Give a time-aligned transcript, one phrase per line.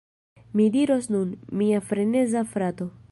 [0.59, 2.93] Vi diros nun: "Mia freneza frato!